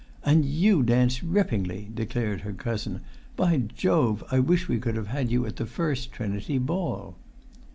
[0.25, 3.01] "And you dance rippingly," declared her cousin;
[3.35, 7.17] "by Jove, I wish we could have you at the First Trinity ball!"